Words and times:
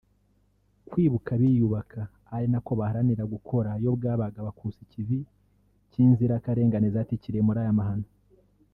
kwibuka 0.89 1.31
biyubaka 1.41 2.01
ari 2.35 2.47
nako 2.51 2.71
baharanira 2.79 3.23
gukora 3.33 3.69
iyo 3.81 3.91
bwabaga 3.97 4.39
bakusa 4.47 4.79
ikivi 4.85 5.17
cy’inzirakarengane 5.91 6.87
zatikiriye 6.95 7.43
muri 7.47 7.59
aya 7.63 7.79
mahano 7.79 8.07